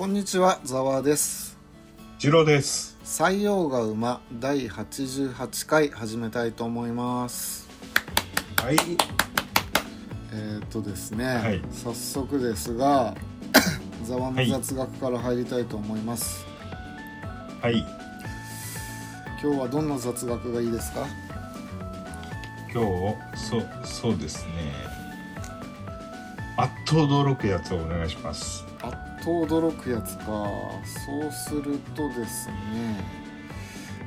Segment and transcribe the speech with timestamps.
[0.00, 1.58] こんにちは、ざわです。
[2.18, 2.96] 次郎です。
[3.04, 7.68] 採用が馬第88回始めたいと思います。
[8.62, 8.76] はい。
[10.32, 13.14] えー、っとですね、はい早速ですが、
[14.04, 16.46] ざわの雑学から入りたいと思います。
[17.60, 17.84] はい。
[19.42, 21.06] 今日はどんな雑学がいいですか？
[22.72, 24.72] 今日、そう、そうですね。
[26.56, 28.64] あっと驚くやつをお願いします。
[29.22, 30.24] と驚くやつか。
[30.24, 32.54] そうするとですね、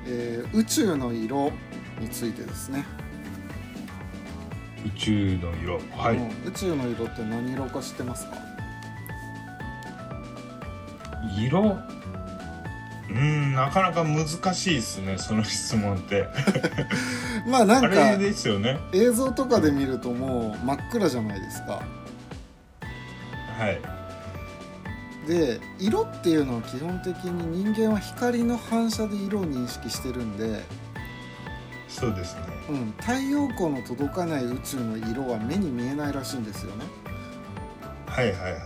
[0.07, 1.51] えー宇宙の色
[1.99, 2.85] についてですね。
[4.85, 5.79] 宇宙の色。
[5.97, 6.17] はい。
[6.17, 8.37] うん宇宙の色って何色か知ってますか？
[11.37, 11.77] 色？
[13.09, 15.17] うん、なかなか難しいですね。
[15.17, 16.25] その質問って。
[17.47, 18.77] まあなんあれかですよね。
[18.93, 21.81] 映像とかで見るともう真っ暗じゃないですか
[23.59, 23.79] はい。
[25.27, 30.63] で色っていうのは基本的に人間は光の反射で色を認識してるんで、
[31.87, 32.41] そうですね。
[32.69, 36.85] うん、太陽光の届かない宇宙の色は目に見えないらしいんですよね
[38.07, 38.61] はいはいはい。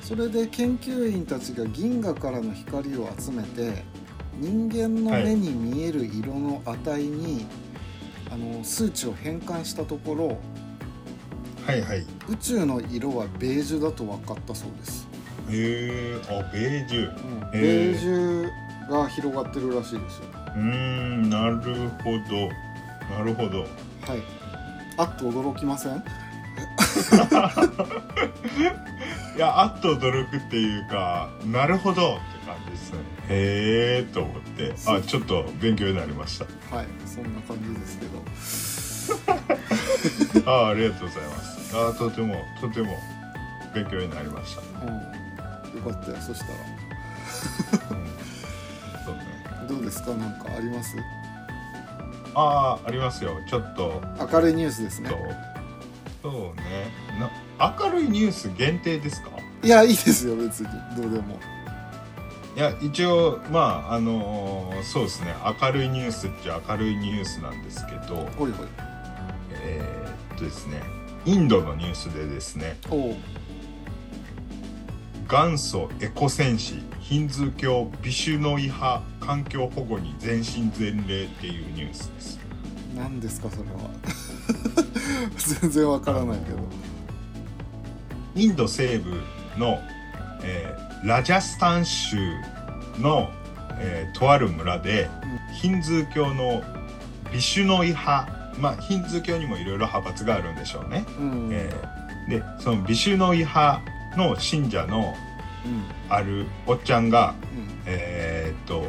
[0.00, 3.82] それで研究員たちが銀河からの光を集めて
[4.38, 7.46] 人間の目に見える色の値に、
[8.30, 10.38] あの数値を変換したところ
[11.66, 12.06] はいはい。
[12.28, 15.05] 宇宙の色はベージュだと分かったそうです
[15.50, 17.08] へえあ、ベージュ。
[17.52, 17.58] うん。
[17.58, 18.48] へベーージュ
[18.90, 20.24] が広がってるらしいですよ。
[20.54, 21.56] うーん、なる
[22.02, 22.48] ほど。
[23.16, 23.60] なるほど。
[23.60, 23.68] はい。
[24.98, 25.96] あっと驚きません？
[29.36, 32.98] いやあっと驚くっていうかなるほどって感じですね。
[33.28, 34.72] へえと思って。
[34.86, 36.38] あちょっと勉強になりまし
[36.70, 36.86] はい。
[37.04, 38.22] そんな感じですけど。
[40.42, 41.76] た あありがとうございます。
[41.76, 42.96] あとてもとても
[43.74, 45.25] 勉強になりました、うん
[45.76, 46.52] よかったよそしたら。
[49.60, 50.14] うん、どうですか？
[50.14, 50.96] なんかあります？
[52.34, 53.32] ああありますよ。
[53.48, 54.02] ちょっと。
[54.32, 55.10] 明るいニュースですね。
[56.22, 56.90] そうね。
[57.18, 57.30] な
[57.78, 59.30] 明るいニュース限定ですか？
[59.62, 60.68] いやいいですよ別に。
[61.00, 61.38] どうでも。
[62.56, 65.34] いや一応まああのーそうですね。
[65.60, 68.16] 明るいニュースっちゃ明るいニュースなんですけど。
[68.38, 68.66] ほいほい。
[69.64, 70.82] えーっとですね。
[71.24, 72.76] インドのニュースでですね
[75.28, 82.38] 元祖エコ戦士ヒンズー教ビシュノイ派環境保護に全身全霊っていうニュースです。
[82.96, 83.90] 何ですかそれは。
[85.60, 86.58] 全然わからないけど。
[88.36, 89.20] インド西部
[89.58, 89.80] の、
[90.44, 92.16] えーラジャスタン州
[92.98, 93.30] の、
[93.78, 95.10] えーとある村で、
[95.60, 96.62] ヒンズー教の
[97.32, 98.28] ビシュノイ派
[98.58, 103.82] まあヒンズー教にもいろいろ派閥があるんでしょうね、うん、えーでそのビシュノイ派
[104.16, 105.14] の信者の
[105.64, 105.84] うん。
[106.08, 107.68] あるおっちゃんがうん。
[107.86, 108.84] えーっと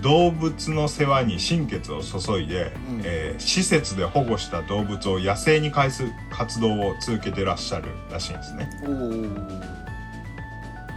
[0.00, 3.00] 動物の世話に心血を注いで、うん。
[3.04, 8.70] えー施設で保護した動物を野生に返す活動を続けてらっしゃるらしいんですね。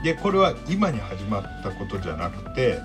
[0.04, 2.82] でこれは今に始まったことじゃなくて、うん。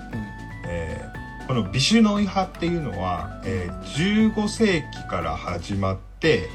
[0.67, 6.47] えーこのビシュノイ派っていうのは、えー15世紀から始まって、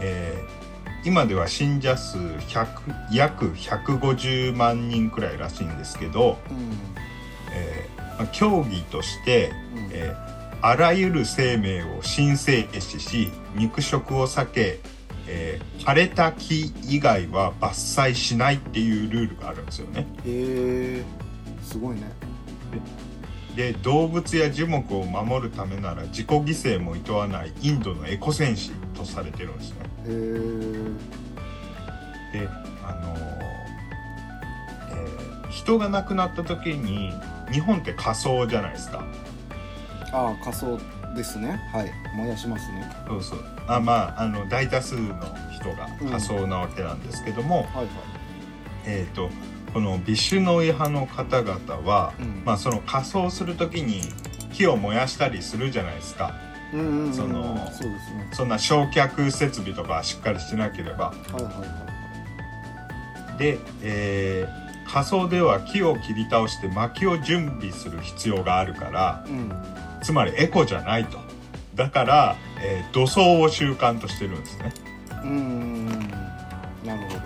[0.00, 0.57] えー
[1.04, 2.66] 今では信者数100
[3.12, 6.56] 約150万人くらいらしいんですけど、うん
[7.52, 10.28] えーまあ競技として、うんえー
[10.60, 14.80] あらゆる生命を神聖視し肉食を避け、
[15.28, 20.00] えー枯れた木以外は伐採しないっていうルールがあるんですよね。
[20.26, 21.04] へえ
[21.62, 22.10] すごいね
[23.54, 29.76] で動物や樹木を守るためなら自己犠牲も厭わないインドのエコ戦士とされてるんですね。
[32.32, 32.48] で
[32.84, 33.18] あのー
[34.90, 37.12] えー人が亡くなった時に
[37.50, 39.04] 日本って火葬じゃないですか。
[40.12, 40.78] ああ仮装
[41.14, 41.60] ですね。
[41.72, 41.92] はい。
[42.16, 42.90] 燃やしますね。
[43.06, 43.38] そうそう。
[43.66, 45.14] あまああの大多数の
[45.52, 47.86] 人が火葬なわけなんですけども、はいはい。
[48.86, 49.30] えー、と
[49.72, 52.42] このビシュノイ派の方々は、うん。
[52.44, 54.02] まあ、その火葬する時に
[54.52, 56.26] 木を燃やしたりするじゃないですか。
[56.26, 56.76] うんうんうんうんそ
[57.26, 58.28] のそうですね。
[58.32, 61.06] そんな焼却設備とかしっかりしてなければ。
[61.06, 63.38] はいはいはい。
[63.38, 69.52] で、えー火葬では木を切り倒して薪を準備する必要があるからうん。
[70.02, 71.18] つまりエコじゃないと。
[71.74, 74.72] だから、えー土葬を習慣としてるんですね。
[75.22, 75.86] うん
[76.84, 77.20] なるほど。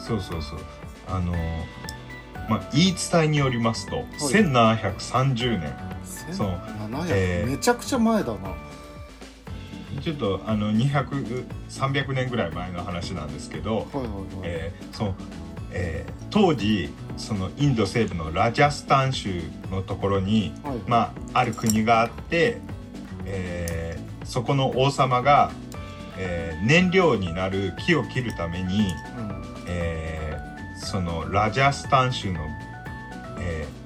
[0.00, 0.58] そうそうそう。
[1.08, 1.36] あのー
[2.48, 5.72] まあ言い伝えによりますと、1730年
[6.30, 6.48] そう。
[6.48, 7.50] 1700、えー。
[7.50, 8.38] めちゃくちゃ前だな。
[10.02, 14.06] ちょっとあの200300年ぐらい前の話なんですけど、はいはいはい、
[14.44, 15.14] えーその、
[15.72, 16.88] えー当時
[17.18, 20.76] そのインド西部のラジャスタン州のところに、はい。
[20.86, 22.58] まあ、ある国があって、
[23.26, 25.50] えーそこの王様が、
[26.18, 28.94] えー燃料になる木を切るために、うん。
[29.66, 30.52] えー
[30.84, 32.40] そのラジャスタン州の、
[33.40, 33.81] えー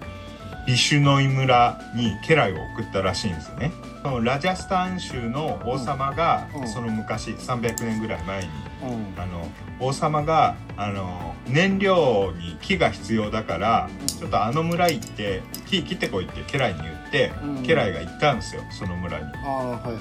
[0.67, 3.73] ビシュノイ村に家来を送ったらしいんですよね。
[4.03, 6.63] そのラジャスタン州の王様が、うん。
[6.63, 6.69] うん。
[6.69, 8.49] その昔300年ぐらい前に
[8.83, 9.21] うん。
[9.21, 9.49] あの
[9.79, 14.07] 王様があの燃料に木が必要だからうん。
[14.07, 17.65] ちょっとあの村行って木切ってこいって家来に言って、うん。
[17.65, 19.25] 家来が行ったんですよその村に。
[19.25, 20.01] ああはいはいは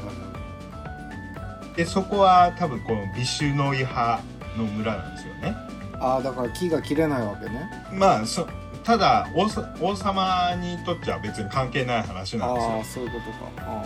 [1.73, 1.77] い。
[1.77, 4.21] でそこは多分このビシュノイ派
[4.57, 5.55] の村なんですよね。
[5.99, 7.69] ああだから木が切れないわけね。
[7.91, 8.47] まあそ
[8.85, 12.83] ただ王さ王様にとっちゃ別に関係ない話なんですよああ。
[12.83, 13.83] そういうことかあ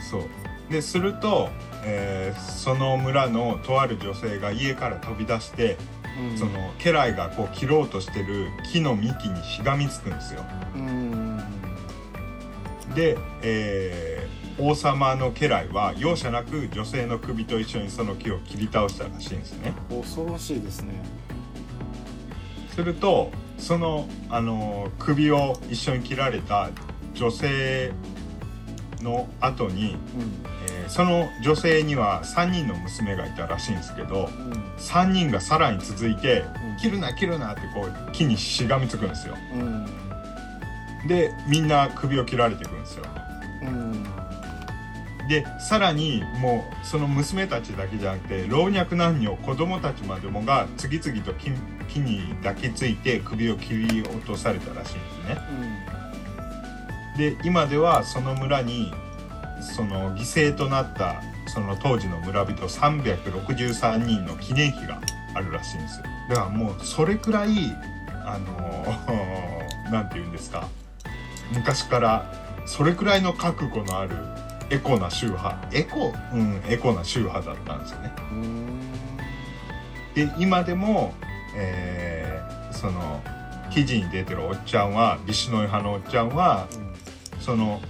[0.00, 0.22] そう
[0.70, 1.48] ですると、
[1.84, 10.44] えーその村のとある女性が家から飛び出して、あうんその家来がこう切ろうとしてる木の幹にしがみつくんですよ。
[10.76, 11.38] うん
[12.94, 19.72] で、えー王様の家来は容赦なく女性の首と一緒にその木を切り倒したらしいんですね。
[19.88, 21.02] 恐ろしいですね
[22.74, 23.30] すると
[23.60, 26.70] その、あのー首を一緒に切られた
[27.14, 27.92] 女性
[29.02, 29.96] の後に、う
[30.68, 34.52] えーその女性には3人の娘がいたらしいんですけどんうん。
[34.76, 39.36] 3人がさらに続いてうん「切るな切るな」ってこう木にしがみつくんですよ。
[39.54, 39.86] うん。
[41.06, 43.04] でみんな首を切られていくんですよ。
[43.62, 44.04] うん
[45.30, 51.52] でさらにもうその娘たちだけじゃなくて老若男女子供たちまでもが次々と木
[51.88, 55.36] 木に抱きついて首を切り落とされたらしいんですね。
[57.16, 58.92] で今ではその村に
[59.76, 65.00] その犠牲となったその当時の村人363人の記念碑が
[65.34, 66.06] あるらしいんですよ。
[66.28, 67.50] だからもうそれくらい
[68.24, 68.98] あの
[69.92, 70.66] なんて言うんですか。
[71.52, 72.32] 昔から
[72.66, 74.16] それくらいの覚悟のある
[74.70, 75.68] エコな宗派。
[75.72, 76.12] エコ？
[76.32, 78.12] うんエコな宗派だったんですよね。
[80.14, 81.12] で今でも、
[81.56, 83.20] えーその
[83.70, 86.66] 記事に出てるおっちゃんはビシュノイ派のおっちゃんは
[87.40, 87.80] その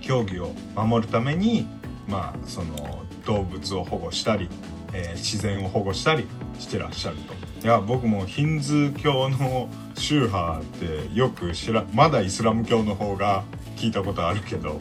[0.00, 1.66] 競技を守るために、
[2.08, 4.48] まあ、その動物を保護したり、
[4.92, 6.26] えー自然を保護したり
[6.58, 7.34] してらっしゃると。
[7.64, 13.44] いや僕もヒンズー教の宗派ってよく知らまだイスラム教の方が
[13.76, 14.80] 聞いたことあるけど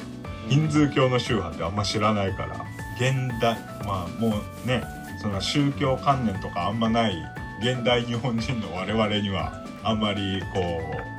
[0.50, 2.66] ヒンズー教の宗派ってあんま知らないから
[2.96, 4.84] 現代まあもうね
[5.22, 7.16] その宗教観念とかあんまない
[7.62, 10.60] 現代日本人の我々にはあんまりこ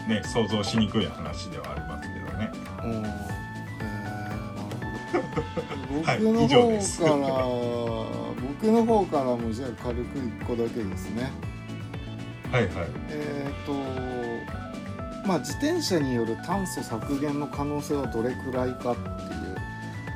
[0.06, 2.50] うね想像しにくい話ではありますけどね。
[2.84, 3.08] うんへ
[3.80, 3.96] え
[6.02, 6.72] なはいるほど
[7.06, 7.44] 僕の方から、
[8.48, 11.30] 僕の方からもじゃあ軽く一個だけですね
[12.50, 12.72] はいはい。
[13.10, 13.72] えっ、と
[15.26, 19.56] まあ自転車による炭素削減の可能性はどれくらいかっていう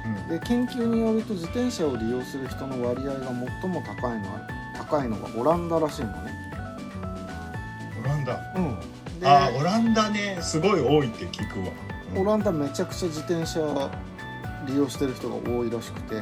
[0.07, 3.27] うんで研究によると自転車を利用する人の割合が
[3.62, 6.33] 最も高いのは高いのがオランダらしいのね。
[8.03, 8.53] オランダ。
[8.57, 11.67] うん、であーオランダねすごい多いって聞くわ。
[11.67, 13.61] うんオランダめちゃくちゃ自転車
[14.67, 16.21] 利用してる人が多いらしくて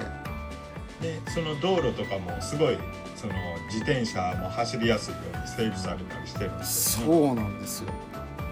[1.00, 2.76] でその道路とかもすごい
[3.16, 3.32] その
[3.70, 7.14] 自転車も走りやすいように整備されたりしてるんですよ、ね。
[7.14, 7.92] そうなんですよ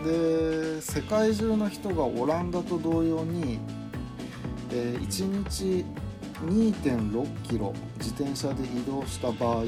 [0.07, 3.59] で世界中の人がオランダと同様に、
[4.71, 5.85] えー1日
[6.45, 9.65] 2.6キロ自転車で移動した場合こ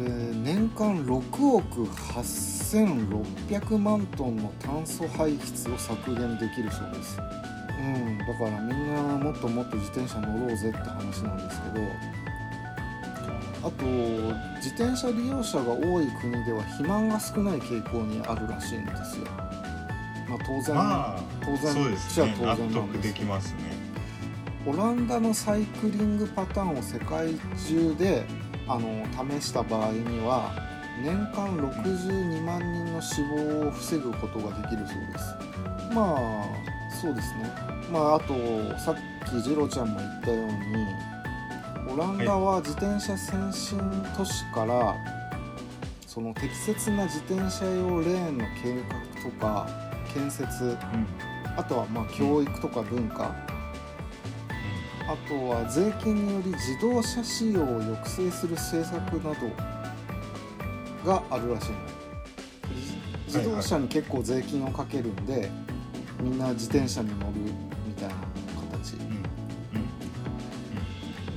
[0.00, 0.08] れ
[0.42, 7.18] 年間6億8600万トンの炭素排出を削減できるそうです。
[7.78, 11.86] うんだからみんなもっともっと自転車乗ろうぜって話なんですけど
[13.66, 13.84] あと
[14.58, 19.26] 自転車利用者が多い国では肥満が少ない傾向にあるらしいんですよ。
[20.28, 23.58] まあ当然、まあ当然そうですじゃあね納当然なん得ですできますね。
[24.66, 27.34] オランダのサイクリングパターンを世界
[27.68, 28.24] 中で
[28.68, 29.04] あの
[29.40, 30.52] 試した場合には
[31.02, 35.24] 年間62万人の死亡を防ぐことができるそうです。
[35.92, 36.46] まあ
[37.00, 37.50] そうですね。
[37.90, 38.96] まああとさっ
[39.28, 41.15] きジロちゃんも言ったように
[41.88, 43.78] オランダは自転車先進
[44.16, 44.94] 都市から
[46.06, 49.68] その適切な自転車用レーンの計画とか
[50.12, 50.76] 建設うん。
[51.56, 53.34] あとはまあ教育とか文化、
[55.08, 61.70] あとは税金により自動車使用を抑制する政策などがあるらしい。
[63.26, 65.50] 自動車に結構税金をかけるんで
[66.20, 67.75] みんな自転車に乗る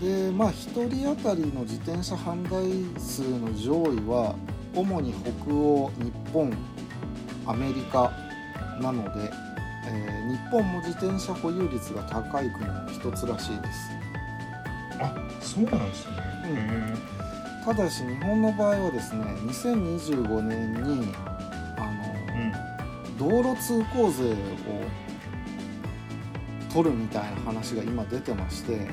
[0.10, 4.36] でまあ1人当たりの自転車販売数の上位は
[4.74, 6.52] 主に北欧日本
[7.46, 8.12] アメリカ
[8.82, 9.32] なので、
[9.88, 13.90] えー日本も自転車保有率が高い国の一つらしいです。
[15.00, 16.14] あそうなんですね、
[16.46, 16.58] うん。
[16.58, 21.14] へただし日本の場合はですね2025年に
[21.78, 21.92] あ
[22.36, 22.52] え
[23.22, 24.36] の道路通行税を
[26.72, 28.88] 取るみたいな話が今出てまして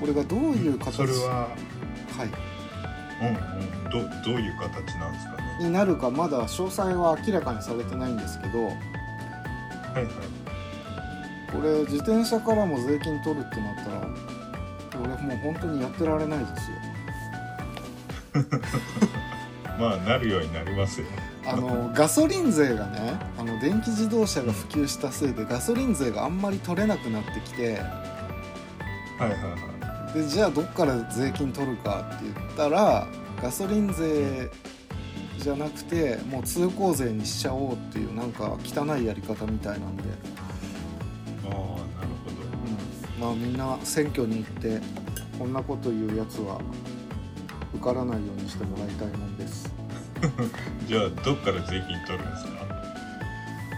[0.00, 0.92] これがどういう形？
[0.96, 1.48] それは
[2.16, 2.30] はい。
[3.20, 3.30] うんう
[3.64, 3.98] んど
[4.32, 5.64] どういう形なんですかね？
[5.64, 10.04] になるかまだ詳細は明らかにされてないんですけどはいはい。
[11.52, 14.08] これ自転車からも税金取るってなったら
[15.00, 16.76] 俺もう本当にやってられないですよ。
[19.80, 21.06] まあなるようになりますよ。
[21.46, 27.78] あのガソリン税がねあの電気自動車が普及したせいでガソリン税があんまり取れなくなってきて
[29.18, 29.56] はいはいは
[30.14, 33.06] でじゃあどっから税金取るかって言ったら
[33.42, 34.50] ガソリン税
[35.38, 40.06] じゃなくてもう通行税にしちゃおうっていうなんか汚いやり方みたいなんで、い
[41.44, 41.76] ああなるほ
[43.18, 44.80] うん、まあみんな選挙に行って
[45.38, 46.60] こんなこと言うやつは
[47.74, 49.72] 受からないようにしてもらいたいもんです。
[50.20, 50.28] ど
[50.88, 52.50] じゃあどっから税金取るんですか？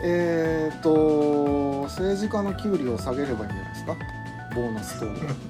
[0.03, 3.97] えーと政治家の給料を下げればいいんじゃないですか？
[4.55, 5.21] ボーナス等で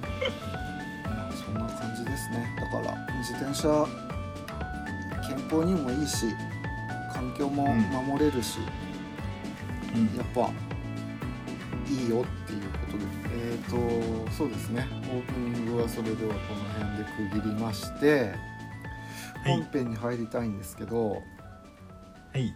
[2.71, 2.97] から。
[3.19, 3.87] 自転車
[5.29, 6.27] 健康にもいいし
[7.13, 8.59] 環境も守れるし、
[9.95, 10.17] うん。
[10.17, 10.51] やっぱ
[11.89, 13.05] いいよっていうことで。
[13.33, 14.87] えーとそうですね。
[15.13, 18.33] オープニングはそれではこの辺で区切りまして
[19.45, 19.57] はい。
[19.57, 21.21] 本編に入りたいんですけど、は
[22.35, 22.55] い。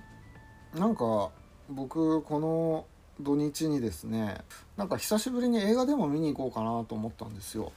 [0.74, 1.30] なんか
[1.68, 2.84] 僕この
[3.20, 4.38] 土日にですね
[4.76, 7.72] なんか久しぶりに映画でも見に行こうかなと思ったんですよ。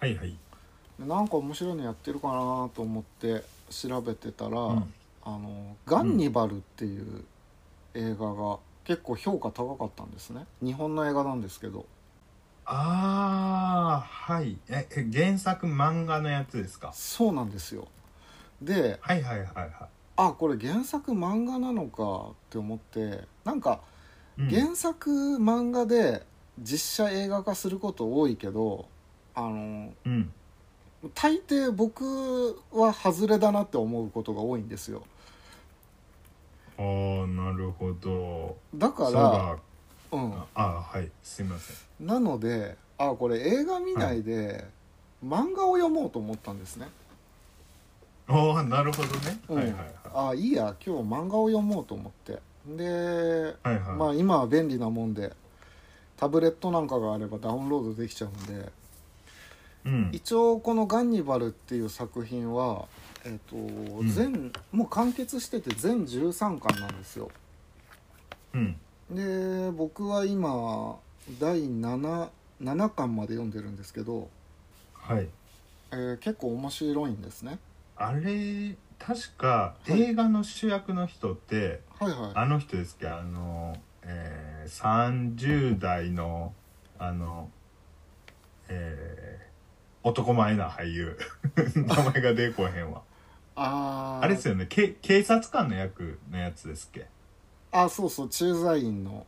[0.00, 0.28] はいはい。
[0.30, 0.36] で
[1.06, 4.94] なんか面白いのやってるかなと思って調べてたら、うん。
[5.22, 7.24] あのガンニバルっていう
[7.92, 10.46] 映画が結構評価高かったんですね。
[10.62, 11.84] 日本の映画なんですけど。
[12.64, 14.56] ああはい。
[14.68, 16.92] ええ原作漫画のやつですか？
[16.94, 17.88] そうなんですよ。
[18.62, 19.70] ではいはいはいはい。
[20.16, 23.80] あこれ原作漫画なのかって思ってなんか
[24.38, 24.48] うん。
[24.48, 26.24] 原作漫画で
[26.58, 28.86] 実写映画化すること多いけど
[29.34, 30.32] あのうん
[31.14, 35.02] 大抵僕は外れだなって思うことが多いんですよ。
[36.78, 38.56] ああなるほど。
[38.74, 39.56] だからが
[40.12, 40.32] うん。
[40.34, 41.10] ああはい。
[41.22, 42.06] すいません。
[42.06, 44.66] なのであこれ映画見ないで、
[45.24, 46.88] 漫画を読もうと思ったんですね、
[48.28, 49.56] ああなるほどね、うん。
[49.56, 49.74] はいはい
[50.12, 52.38] あいいや今日漫画を読もうと思って。
[52.66, 53.96] で、はいはいはい。
[53.96, 55.32] まあ今は便利なもんで
[56.18, 58.70] タブレットなんかがあればダウンロードできちゃうんで
[59.84, 60.10] うん。
[60.12, 62.86] 一応この「ガンニバル」っていう作品は
[63.24, 64.08] えっ、と、ん。
[64.08, 67.30] 全もう完結してて全13巻なんですよ。
[68.54, 68.76] うん。
[69.10, 70.96] で僕は今
[71.40, 72.28] 第 7,
[72.62, 74.28] 7巻まで読んでるんですけど、
[74.92, 75.28] はい。
[75.92, 77.58] えー結構面白いんですね。
[77.96, 80.00] あれ確かはい。
[80.02, 82.32] 映画の主役の人って、はいはい。
[82.34, 83.08] あの人ですっけ？
[83.08, 86.52] あの、えー、30代の
[86.98, 87.50] あの
[88.68, 89.49] えー、
[90.02, 91.18] 男前な俳優。
[91.74, 93.02] 名前が出てこへんわ。
[93.56, 94.24] あー。
[94.24, 94.66] あれですよね。
[94.68, 97.06] け警察官の役のやつですっけ？
[97.72, 98.28] あそうそう。
[98.28, 99.26] 駐在員の。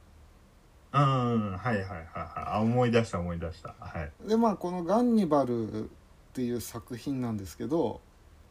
[0.95, 2.05] うんはいはいはいはい。
[2.15, 3.75] あ思い出した思い出した。
[3.79, 4.29] はい。
[4.29, 5.89] でまあこの「ガンニバル」っ
[6.35, 8.01] ていう作品なんですけど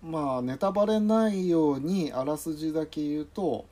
[0.04, 3.66] まあネタバレないようにあらすじだけ言うと、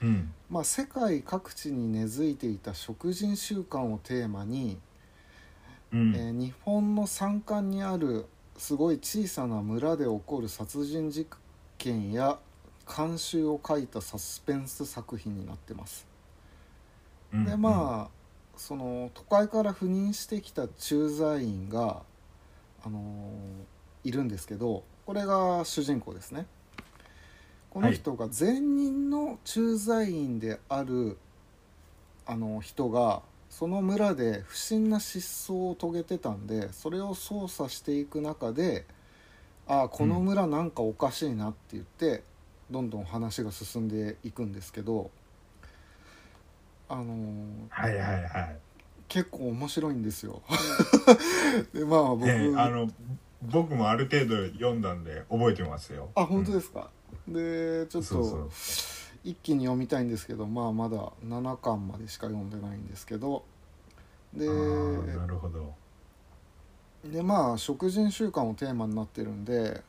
[0.00, 0.32] うん。
[0.50, 4.78] まあ、世界各地に根付いていた食人習慣をテーマに、
[5.92, 11.26] うん、えー日本の山間にあるすごい小さな村で起こる殺人事
[11.78, 12.38] 件や
[12.96, 16.06] 監修を書いたサスペンス作品になってます。
[17.32, 17.44] うん。
[17.44, 18.10] でまあ
[18.56, 22.02] その都会から赴任してきた駐在員が、
[22.84, 23.72] あのー
[24.04, 26.46] いるんですけどこれが主人公ですね。
[27.70, 31.16] この人が前任の駐在員である
[32.26, 33.22] あの人が
[33.52, 38.86] その村で不審な失踪を遂げてたんでそれを捜査していく中で
[39.68, 42.24] ああこの村なんかおかしいなって言って、
[42.70, 45.10] どんどん話が進んでいくんですけど
[46.88, 48.56] あのーはいはいはい。
[49.06, 50.42] 結構面白いんですよ。
[51.72, 52.90] でまあ僕、えーあの
[53.42, 56.08] 僕もある程度読んだんで覚えてますよ。
[56.14, 56.90] あ本当ですか、
[57.28, 58.40] でちょっそうそう。
[58.48, 58.50] と
[59.24, 63.44] 一気に読みたいんですけどまあまだ7巻までしか読んでないんですけど。
[64.34, 65.74] でなるほど。
[67.04, 69.82] でまあ食人習慣をテーマになってるんで、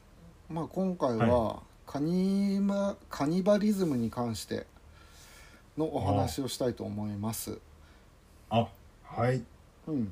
[0.50, 4.66] まあ、今回はカニマカニバリズムに関して
[5.78, 7.60] のお話をしたいと思います。
[8.50, 8.68] あ
[9.04, 9.44] はい。
[9.88, 10.12] うん。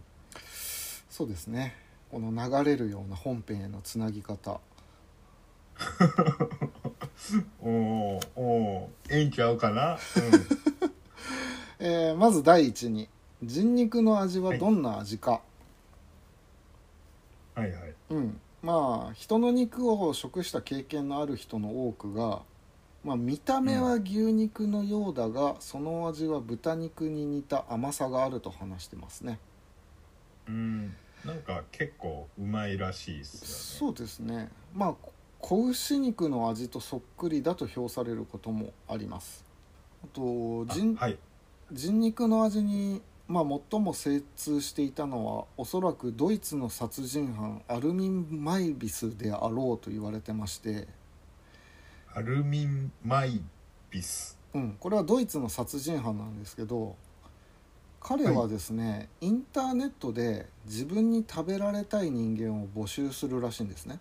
[1.10, 1.75] そうですね。
[2.12, 4.60] この流れるような本編へのつなぎ方
[7.62, 9.98] おおええんちゃうかな、
[11.80, 13.10] えーまず第一に
[13.44, 15.42] 人肉の味はどんな味か、
[17.56, 17.96] うん、はいはい。
[18.10, 18.42] うん。
[18.62, 22.44] まあ人の肉を食した経験のある人の多くが、
[23.04, 29.40] まあ、見た目は牛肉のようだが、その味は豚肉に似た甘さがあると話してますね。
[30.48, 30.94] うん。
[31.25, 33.94] なんか結構うまいらしいっすよね。
[33.96, 34.50] そうですね。
[34.74, 34.96] まあ
[35.41, 39.43] 子牛肉の味とそっくりだと評されることもあります。
[40.03, 41.17] あと人あはい。
[41.71, 50.88] 人肉の味に、まあ、最も精通していたのはおそらくドイツの殺人犯アルミン・マイビスであろうと言われてまして、
[52.13, 53.41] アルミンマイ
[53.89, 54.38] ビス。
[54.53, 56.98] うん、これはドイツの殺人犯なんですけど
[58.01, 64.00] 彼はですね、インターネットで自分に食べられたい人間を募集するらしいんですね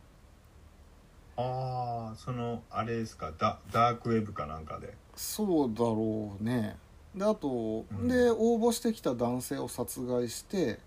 [1.37, 3.33] ああそのあれですか？
[3.39, 4.95] ダダークウェブかなんかで。
[5.17, 6.77] そうだろうね。
[7.15, 8.09] であと、うん。
[8.09, 10.79] で応募してきた男性を殺害して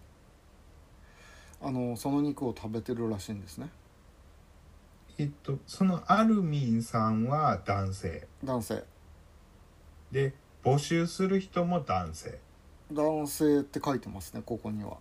[1.62, 3.70] あのその肉を食べてるらしいんですね。
[5.18, 8.28] えっとそのアルミンさんは男性。
[8.44, 8.84] 男性。
[10.12, 10.34] で
[10.64, 12.40] 募集する人も男性。
[12.92, 14.98] 男性って書いてますねここには。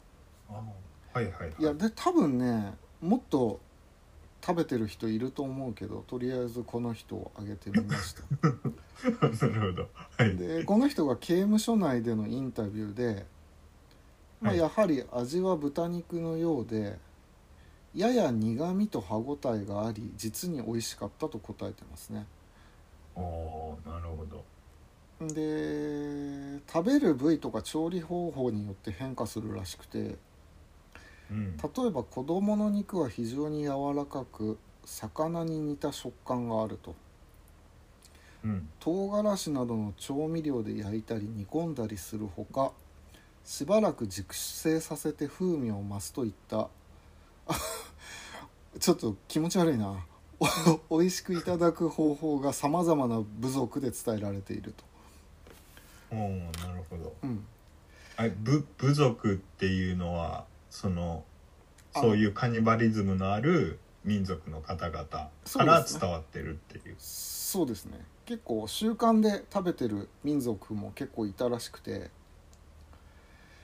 [0.50, 0.62] あ
[1.12, 1.54] はいはいはい。
[1.58, 3.60] いやで多分ねもっと
[4.44, 8.22] 食べてる人いると思うけどとりあえずこの人を挙げてみました。
[9.46, 9.88] なるほど。
[10.18, 10.36] はい。
[10.36, 13.26] でこの人が刑務所内でのインタビューで、
[14.40, 14.58] まあ、はい。
[14.58, 16.98] やはり味は豚肉のようで
[17.94, 22.26] やや苦みと歯ごたえがあり実に美味しかったと答えてますね。
[23.14, 24.44] おおーなるほど。
[25.28, 30.16] で食べる部位とか調理方法によって変化するらしくて
[31.32, 31.56] うん。
[31.56, 36.94] 例えば子供の肉は非常に柔らかく魚に似た食感があると。
[38.44, 38.68] うん。
[38.78, 42.72] 唐辛子などの調味料で焼いたり煮込んだりするほか
[43.44, 46.68] しばらく熟成させて風味を増すといった
[47.46, 47.54] あ
[48.78, 50.04] ちょっと気持ち悪いな。
[50.88, 54.84] お 美味しくいただく方法がさまざまな部族で伝えられていると、
[56.10, 57.14] おおなるほど。
[57.22, 57.46] うん、
[58.16, 61.22] あ部部族っていうのはその
[61.92, 65.30] あそういうカニバリズムのある民族の方々か
[65.64, 66.96] ら伝わってるっていう。
[66.98, 68.00] そうですね。
[68.24, 72.10] 結構習慣で食べてる民族も結構いたらしくて。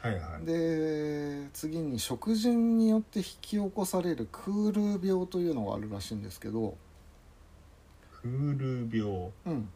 [0.01, 0.44] はいはい。
[0.44, 6.77] で次に食事によって引き起こされるクール病というのがあるらしいんですけど、
[8.21, 9.31] クール病。
[9.47, 9.68] うん、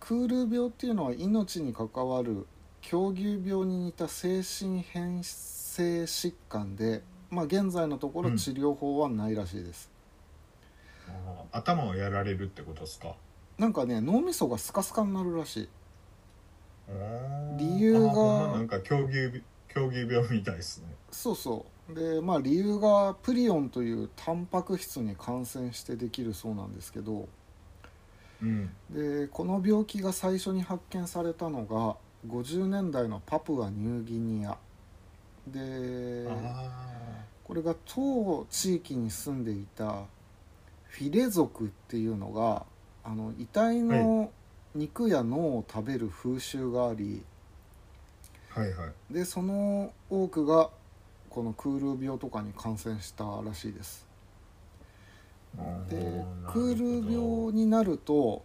[0.00, 2.48] クール病っていうのは命に関わる
[2.80, 5.22] 狂牛病に似た精神変
[5.78, 8.36] 性疾患で、まあ、現在のところうん。
[8.36, 9.88] 治療法はないらしいです、
[11.06, 13.14] あー頭をやられるってことですか？
[13.58, 15.68] なんかね脳みそがスカスカになるらしい。
[17.58, 20.86] 理由がなんか狂牛狂牛病みたいですね。
[21.10, 21.94] そうそう。
[21.94, 27.28] でまあ理由がプリオンというタンパク質に感染してできるそうなんですけど
[28.42, 28.70] うん。
[28.90, 34.56] でこの病気が最初に発見されたのが50年代のパプアニューギニア
[35.52, 40.02] であこれが当地域に住んでいた
[40.84, 42.64] フィレ族っていうのが
[43.04, 44.30] あの遺体の
[44.74, 47.22] 肉や脳を食べる風習があり
[48.54, 49.14] あはいはい。
[49.14, 50.70] でその多くが
[51.30, 54.06] このクール病とかに感染したらしいです。
[55.88, 58.42] でクール病になると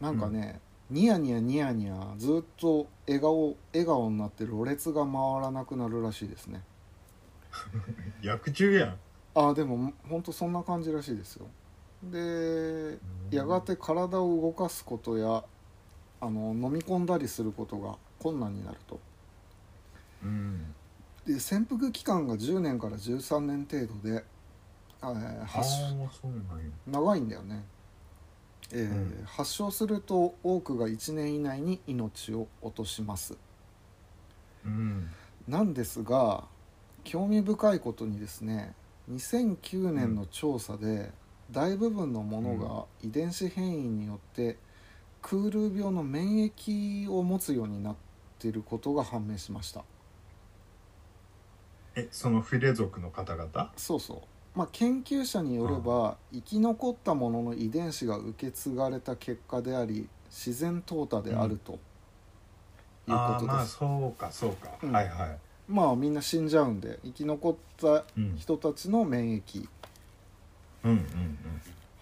[0.00, 6.62] なんかね、ニヤニヤニヤニヤずっと笑顔笑顔になってろれつが回らなくなるらしいですね。
[8.22, 8.98] 薬中やん。
[9.34, 11.46] ああでもほんとそんな感じらしいですよ。
[12.02, 12.98] で
[13.30, 15.44] やがて体を動かすことや
[16.20, 19.00] あの飲み込んだりすることが困難になると。
[20.22, 20.74] うん。
[21.26, 24.24] で潜伏期間が10年から13年程度で、
[25.02, 25.68] えー発
[26.86, 27.62] 長いんだよね、
[28.72, 29.24] えーうん。
[29.24, 33.36] 発症すると多くが1年以内に命を落とします。
[34.64, 35.10] うん。
[35.46, 36.44] なんですが
[37.04, 38.74] 興味深いことにですね
[39.10, 41.10] 2009年の調査で
[41.50, 44.56] 大部分のものが遺伝子変異によって
[45.20, 47.96] クール病の免疫を持つようになっ
[48.38, 49.84] ていることが判明しました。
[51.96, 53.70] えそのフィレ族の方々？
[53.76, 54.22] そうそ
[54.54, 61.78] まあ、研究者によれば生き残ったものの遺伝子が受け継がれた結果であり自然淘汰であるという
[63.08, 64.92] ああまあことです、そうかそうか、うん。
[64.92, 65.38] はいはい。
[65.68, 69.68] まあみんな死んじゃうんで生き残ったうん人たちの免疫、
[70.84, 71.38] うんうん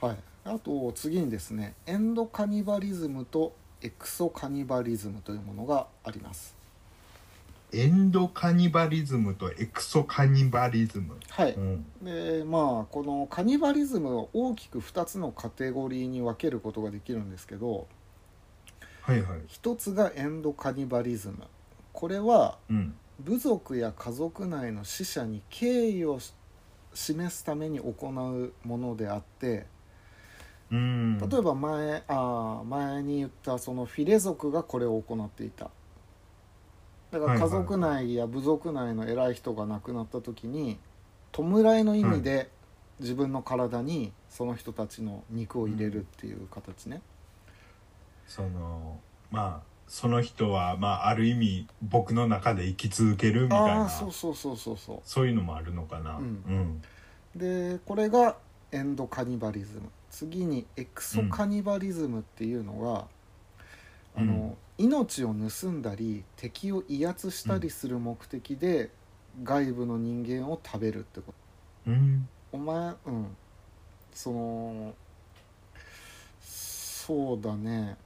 [0.01, 6.55] はい、あと次にですねエンドカニバリズムとエクソカニバリズムというものがあります。
[6.57, 6.62] うん
[7.73, 11.53] エンドカニバリズムとエクソカニバリズム、はい。
[11.55, 17.87] うん、でまあこのカニバリズムを大きく2つのカテゴリーに分けることができるんですけど
[19.01, 19.41] はいはい。
[19.49, 21.39] 一つがエンドカニバリズム。
[21.93, 22.95] これはうん。
[23.21, 26.35] 部族や家族内の死者に敬意をし
[26.95, 29.67] 示すために行うものであって
[30.71, 31.19] うん。
[31.19, 35.71] 例えば前あー前に言ったそのフィレ族がこれを行っていた
[37.13, 40.79] だから家族内や部族内の偉い人が亡くなった時に
[41.31, 41.45] 弔
[41.79, 42.49] いの意味で
[43.01, 47.03] 自分の体にその人たちの肉を入れるっていう形ね、
[48.27, 48.99] その
[49.31, 53.85] まあその人はまあある意味僕の中で生き続けるみたいあな。
[53.85, 55.01] あそうそうそうそうそう。
[55.05, 56.17] そういうのもあるのかな。
[56.17, 56.25] うん。
[56.25, 56.83] うん。
[57.37, 58.37] でこれが
[58.71, 59.91] エンドカニバリズム。
[60.11, 63.05] 次にエクソカニバリズムっていうのが、うん
[64.17, 68.91] あの命を盗んだり敵を威圧したりする目的で、
[69.43, 71.33] 外部の人間を食べるってこ
[71.87, 71.91] と。
[71.91, 72.29] うん。
[72.53, 73.37] お前うん。
[74.13, 74.95] その
[76.41, 77.97] そうだね。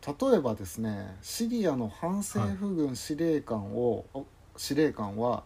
[0.00, 5.44] と例えばですねシリアの反政府軍司令官を、お司令官は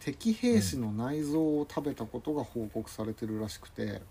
[0.00, 4.02] 敵兵士の内臓を食べたことが報告されてるらしくて、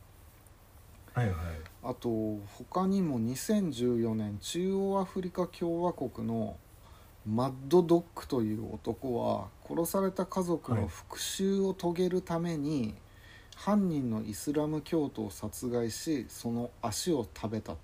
[1.14, 1.36] はいはい。
[1.84, 6.56] あと他にも2014年中央アフリカ共和国の
[7.28, 12.96] マッドドッグという男は殺された家族の復讐を遂げるために、
[13.56, 17.74] 犯人のイスラム教徒を殺害しその足を食べた。
[17.74, 17.78] う。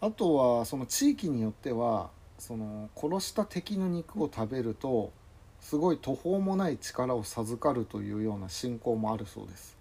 [0.00, 5.12] あとはその地域によってはその殺した敵の肉を食べると
[5.60, 9.75] すごい途方もない力を授かるというような信仰もあるそうです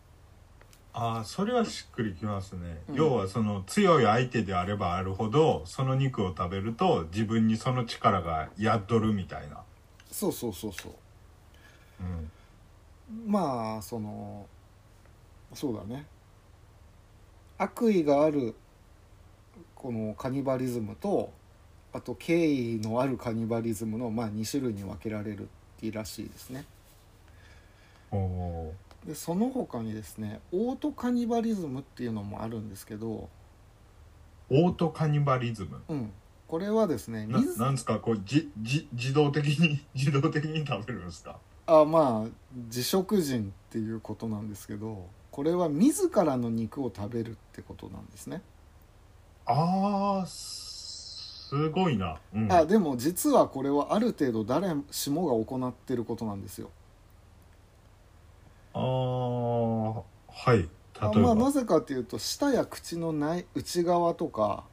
[0.97, 2.95] ああそれはしっくりきますね、うん。
[2.95, 9.57] 要はその強い相手であればあるほどその肉を食べると自分にその力が宿るみたいな、
[10.09, 10.91] そうそうそうそう。
[11.99, 12.31] うん、
[13.29, 14.45] まあその
[15.53, 16.05] そうだね。
[17.57, 18.55] 悪意がある
[19.75, 21.29] このカニバリズムと
[21.91, 25.45] あと敬意のあるカニバリズムの、まあ、2種類に分けられるっ
[25.79, 26.65] ていうらしいですね。
[28.11, 28.71] おー
[29.05, 33.29] でその他にですねオートカニバリズムっていうのもあるんですけど、
[34.49, 35.81] オートカニバリズム？
[35.89, 36.11] うん、
[36.47, 37.99] これはですねな自なんですか？
[37.99, 41.37] こうじじ自動的に 自動的に食べるんですか？
[41.67, 42.29] あまあ
[42.67, 48.41] 自食人っていうことなんですけどこれは自らの肉を食べるってことなんですね。
[49.45, 56.71] ああすごいな、うん、あでも実はこれはある程度誰しもが行ってることなんですよ。
[58.75, 60.57] あーはい。
[60.59, 64.63] 例えあば、まあなぜかというと舌や口の内内側とか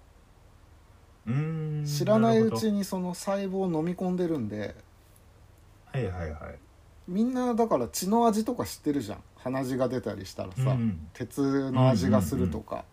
[1.27, 4.75] うーん知らないうちににその細胞を飲み込んでるんで
[5.93, 6.59] はいはいはい。
[7.09, 9.23] みんなだから血の味とか知ってるじゃん。
[9.37, 12.85] 鼻血が出たりしたらさ、うん鉄の味がするとか,、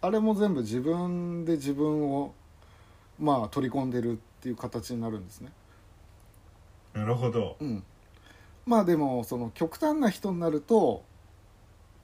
[0.00, 2.34] あれも全部自分で自分を
[3.18, 5.52] まあ取り込んでるっていう形になるんですね。
[6.94, 7.56] なるほど。
[7.60, 7.82] うん、
[8.66, 11.04] まあでもその極端な人になると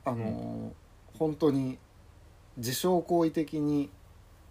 [0.04, 0.70] あのー
[1.18, 1.78] 本当に
[2.56, 3.90] 自傷行為的に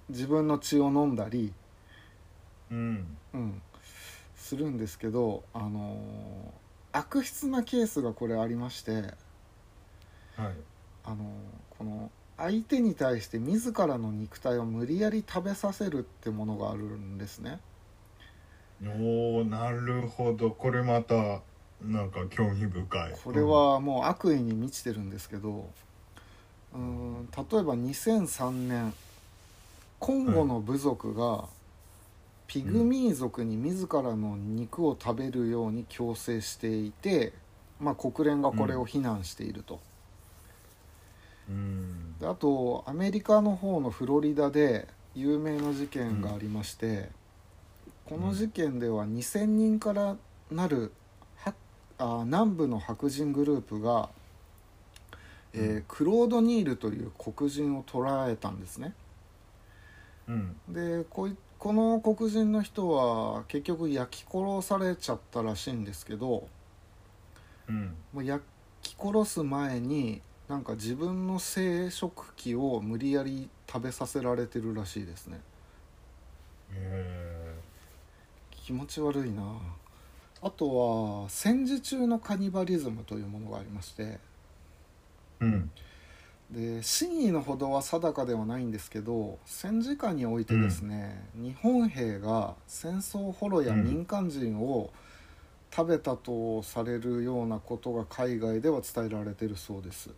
[0.10, 1.54] 自分の血を飲んだり、
[2.70, 3.18] うん。
[3.34, 3.62] うん、
[4.36, 9.14] するんですけど、あのー悪質なケースがこれありまして、はい。
[11.04, 11.18] あのー
[11.78, 17.60] この相手に対して自らの肉体を無理やり食べさせるってものがあるんですね。
[18.84, 20.52] おーなるほど。
[20.52, 21.42] これまた
[21.84, 23.14] なんか興味深い。
[23.24, 25.70] これはもう悪意に満ちてるんですけど
[26.74, 28.94] うーん例えば2003年
[30.00, 31.46] コンゴの部族が
[32.48, 37.34] ピグミー族に自らの肉を食べるように強制していて、
[37.80, 39.80] まあ、国連がこれを非難していると。
[41.50, 42.20] うん。
[42.20, 47.10] であとアメリカの方のフロリダで有名な事件がありまして、
[48.06, 50.18] この事件では2,000人から
[50.52, 51.01] なるは
[52.02, 54.10] あ南部の白人グループが、
[55.54, 55.86] えーうん。
[55.88, 58.94] クロード・ニールという黒人を捕らえたんですね。
[60.28, 60.56] うん。
[60.68, 66.48] でこいこの黒人の人は結局焼き殺されちゃったらしいんですけど、
[67.70, 67.96] うん。
[68.14, 68.44] もう焼
[68.82, 75.40] き殺す前になんか自分の生殖器を無理やり食べさせられてるらしいですね。
[76.74, 77.56] へ
[78.50, 79.44] 気持ち悪いな
[80.42, 84.18] あとは戦時中のカニバリズムというものがありましてー
[85.42, 85.72] うん。
[86.52, 94.92] で真意のほどは定かではないんですけど戦時下においてですね、日本兵が戦争捕虜や民間人を
[95.74, 100.10] 食べたとされるようなことが海外では伝えられてるそうです。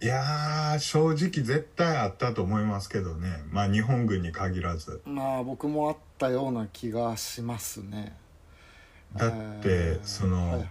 [0.00, 3.42] いやー正直絶対あったと思いますけどね。
[3.50, 5.00] まあ日本軍に限らず。
[5.06, 8.14] まあ僕もあったような気がしますね
[9.16, 10.06] だって、えー。
[10.06, 10.68] その、はいはい。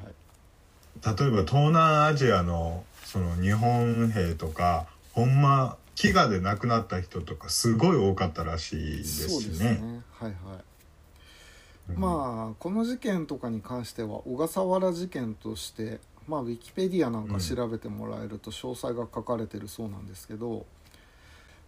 [1.03, 10.03] 例えば東南アジアのその日本兵とかほんま飢餓で亡くなった人とかすごい多かったらしいですそうしですね。
[10.11, 11.93] はいはい。
[11.93, 11.99] うん。
[11.99, 20.65] まあこの事件とかに関しては小笠原事件としてまあウィキペディアなんか調べてもらえると詳細が書かれてるそうなんですけど、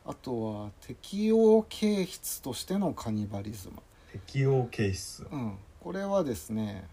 [0.06, 3.76] あとは適応形質としてのカニバリズム、
[4.12, 6.86] 適応形質うん、これはですね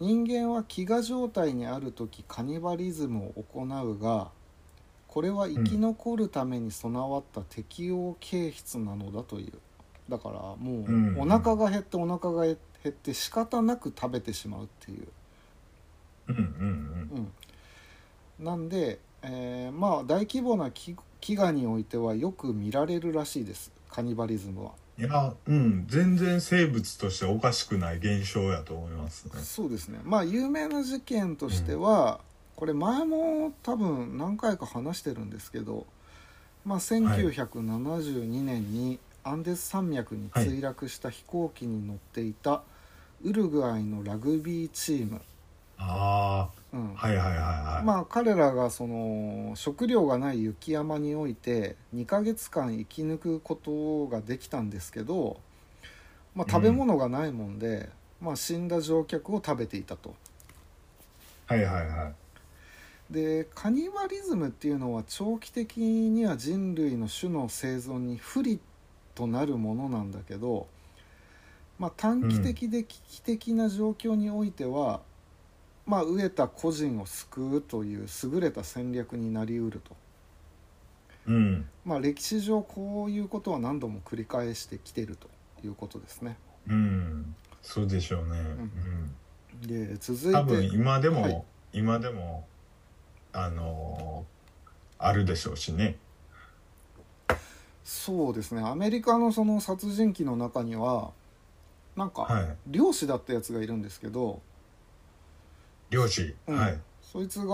[0.00, 4.30] 人間は飢餓状態にある時カニバリズムを行うが
[5.06, 9.52] これは生き残るために備わった適応形質なのだという。
[10.08, 10.84] だからも
[11.16, 12.56] うお腹が減ってお腹が減
[12.88, 15.06] って仕方なく食べてしまうっていう、
[16.28, 17.32] うんうん
[18.38, 24.81] うん、なんで、えーまあ大規模な飢飢餓においてはよく見られるらしいですカニバリズムは。
[24.98, 29.40] いやうん全然生物としておかしくない現象やと思いますね。
[29.42, 30.00] そうですね。
[30.04, 32.20] まあ有名な事件としては、
[32.56, 35.86] これ前も多分何回か話してるんですけど、
[36.64, 42.62] まあ、1972年にアンデス山脈に墜落した飛行機に乗っていた
[43.24, 45.20] ウルグアイのラグビーチーム、
[45.78, 55.38] あうんあはいはいはいはい、まあ彼らがその食料がない雪山において2ヶ月間生き抜くことができたんですけど、
[56.34, 57.90] まあ、食べ物がないもんで、
[58.22, 60.14] まあ、死んだ乗客を食べていたと。
[61.46, 62.04] はいはいは
[63.10, 63.12] い。
[63.12, 68.58] でカニバリズムっていうのは長期的には人類の種の生存に不利
[69.14, 70.66] となるものなんだけど、
[71.78, 75.02] まあ、短期的で危機的な状況においては、
[75.86, 79.96] まあ、飢えた個人を救うという優れた戦略になりうると、
[81.26, 81.68] うん。
[81.84, 85.28] まあ、歴史上こういうことは何度も繰り返してきてると
[85.64, 86.36] いうことですね。
[86.68, 87.34] うん。
[87.62, 89.68] そうでしょうね、うん。
[89.68, 91.44] で続い多分て今でも、はい。
[91.72, 92.46] 今でも
[93.32, 94.32] あのー
[95.04, 95.96] あるでしょうしね。
[97.82, 98.62] そうですね。
[98.62, 101.10] アメリカのその殺人鬼の中には
[101.96, 102.56] なんか、はい。
[102.68, 104.40] 漁師だったやつがいるんですけど、
[105.92, 106.58] 漁師、うん。
[106.58, 106.80] はい。
[107.02, 107.46] そいつが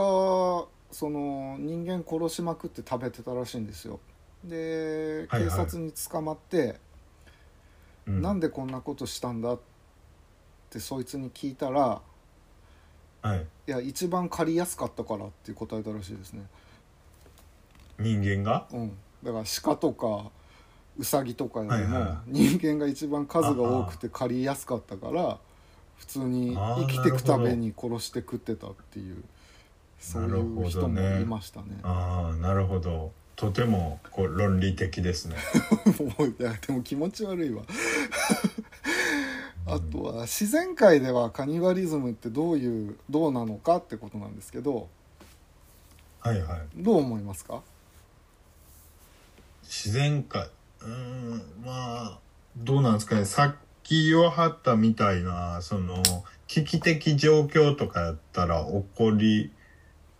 [0.90, 3.98] その人間殺しまくって食べてたらしいんですよ。
[4.44, 5.50] ではいはい。
[5.50, 6.78] 警察に捕まって、
[8.06, 8.22] うん。
[8.22, 9.60] なんでこんなことしたんだっ
[10.70, 12.00] てそいつに聞いたら
[13.20, 13.46] はい。
[13.66, 16.42] いや一番借りやすかったからって答えたらしいですね、
[17.98, 18.66] 人間が？
[18.72, 20.30] うん、だから鹿とか
[20.96, 25.38] ウサギとかよりもはいは人間が一番数が多くて借りやすかったから
[25.98, 29.22] 普通に生きていくために殺して食ってたっていう
[29.98, 31.66] そういう人もいましたね。
[31.82, 33.12] ああなるほど。
[33.36, 35.36] とてもこう論理的ですね。
[36.18, 37.62] もういやでも気持ち悪いわ。
[39.66, 44.88] あとは自然界ではカニバリズムってどういうどうなのかってことなんですけど
[46.20, 46.60] はいはい。
[46.76, 47.60] どう思いますか？
[49.62, 50.48] 自然界
[50.80, 51.72] うーんま
[52.06, 52.18] あ
[52.56, 53.24] どうなんですかね。
[53.26, 53.54] さっ
[53.88, 56.02] き言わはったみたいなその
[56.46, 59.50] 危機的状況とかやったら起こり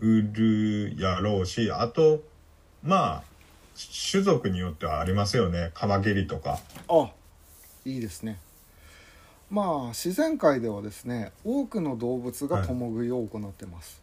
[0.01, 2.23] うるやろうしあと
[2.83, 3.23] まあ
[4.11, 5.71] 種族によってはありますよね。
[5.75, 6.59] カマキリとか。
[6.89, 7.11] あ
[7.85, 8.39] いいですね。
[9.51, 14.03] まあ自然界ではですね多くの動物が共食いを行ってます、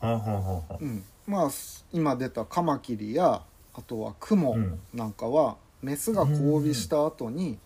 [0.00, 0.20] はあは
[0.68, 1.50] あはうん、まあ
[1.92, 3.42] 今出たカマキリや
[3.74, 7.58] あとはクモうんなんかは、メスが交尾した後に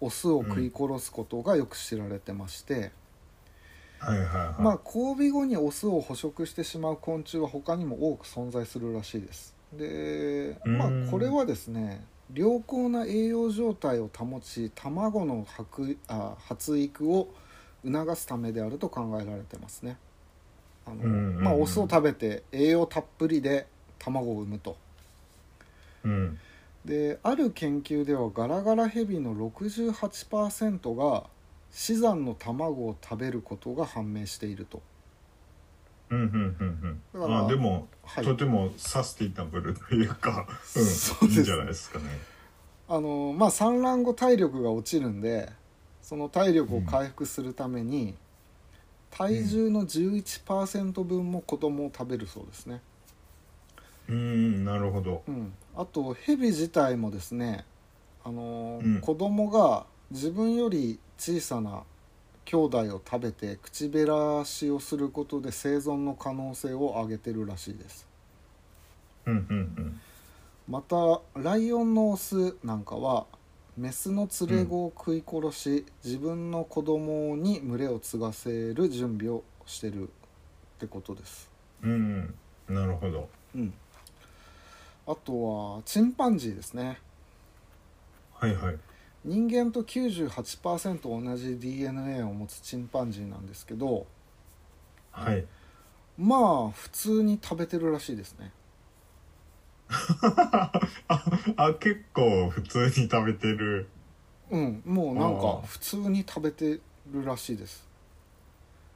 [0.00, 2.92] オスを食い殺すことがよく知られてまして、
[3.98, 9.54] はいはいはい、まあ交尾後にオスを捕食してしまう昆虫は他にも多く存在するらしいです。
[9.74, 17.28] でまあうんこれはですね良好な栄養状態を保ち卵の発あ発育を
[17.84, 19.96] 促すためであると考えられてますね。
[20.86, 21.44] あの、うんうんうん。
[21.44, 23.66] まあオスを食べて栄養たっぷりで
[23.98, 24.76] 卵を産むと。
[26.04, 26.38] うん
[26.84, 31.24] である研究ではガラガラヘビの68%が
[31.70, 34.82] 死産の卵を食べることが判明していると。
[36.10, 38.24] うんうんうんだからうんあでも、はい。
[38.24, 41.36] とてもサスティナブルというか、 うん、そうです。
[41.36, 42.04] いいんじゃないですかね。
[42.88, 45.52] あのまあ産卵後体力が落ちるんで
[46.02, 48.16] その体力を回復するために、
[49.10, 52.80] 体重の11%分も子供を食べるそうですね、
[54.10, 55.22] うんなるほど。
[55.28, 57.64] うん、あとヘビ自体もですね
[58.24, 59.00] あの、うん。
[59.00, 61.84] 子供が自分より小さな
[62.44, 68.06] 兄弟を食べて口減らしをすることで生存の可能性を上げてるらしいです。
[69.26, 70.00] うんうん
[70.68, 73.26] またライオンのオスなんかは
[73.76, 80.06] メスの連れ子を食い殺し、自分の子供に群れを継がせる準備をしてるっ
[80.78, 81.50] てことです、
[81.82, 82.34] うんうん
[82.68, 82.74] うん。
[82.74, 83.28] なるほど。
[83.54, 83.72] うん、
[85.10, 87.00] あとはチンパンジーですね。
[88.34, 88.78] はいはい。
[89.24, 94.06] 人間と98%同じ DNA を持つチンパンジーなんですけど
[95.10, 95.44] はい。
[96.16, 98.52] まあ普通に食べてるらしいですね。
[99.90, 100.70] あ
[101.56, 103.88] あ結構普通に食べてる。
[104.50, 106.80] うんもうなんか普通に食べて
[107.12, 107.88] るらしいです。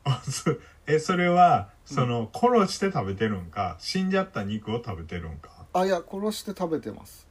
[0.04, 1.96] あそえそれはうん。
[1.96, 7.26] その、殺して食べてるんか死んじゃった肉を食べてるんかあいや殺して食べてます。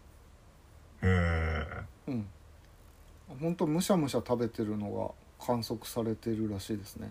[1.02, 2.28] へえうん。
[3.40, 4.92] ほんとむしゃむしゃ食べてるの
[5.40, 7.10] が観測されてるらしいですね。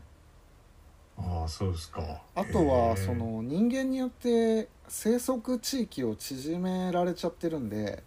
[1.16, 2.02] ああそうですか。
[2.34, 8.02] あとはその人間によって生息地域を縮められちゃってるんで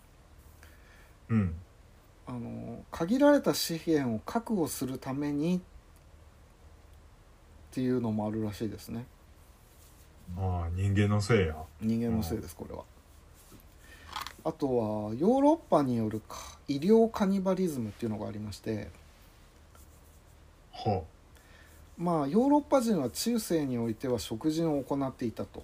[1.30, 1.56] うん。
[2.28, 5.60] あの限られた資源を確保するためにっ
[7.72, 9.06] ていうのもあるらしいですね。
[10.38, 11.56] ああ人間のせいや。
[11.82, 12.84] 人間のせいですこれは
[14.46, 18.90] あとはヨーロッパによるか医療カニバリズムっていうのがありまして
[20.72, 21.02] は
[21.98, 25.64] まあヨーロッパ人は中世においては食事を行っていたと。